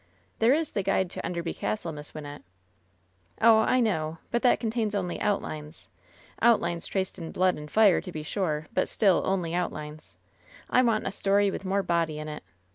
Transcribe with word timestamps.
"There 0.39 0.55
is 0.55 0.71
the 0.71 0.81
guide 0.81 1.11
to 1.11 1.23
Enderby 1.23 1.53
Castle, 1.53 1.91
Miss 1.91 2.15
Wyn 2.15 2.23
nette." 2.23 2.41
"Oh, 3.39 3.59
I 3.59 3.79
know; 3.79 4.17
but 4.31 4.41
that 4.41 4.59
contains 4.59 4.95
only 4.95 5.19
outlines— 5.21 5.89
out 6.41 6.59
lines 6.59 6.87
traced 6.87 7.19
in 7.19 7.31
blood 7.31 7.55
and 7.55 7.69
fire, 7.69 8.01
to 8.01 8.11
be 8.11 8.23
sure, 8.23 8.65
but 8.73 8.89
still 8.89 9.21
only 9.23 9.53
outlines. 9.53 10.17
I 10.71 10.81
want 10.81 11.05
a 11.05 11.11
story 11.11 11.51
with 11.51 11.65
more 11.65 11.83
body 11.83 12.17
in 12.17 12.27
it. 12.27 12.41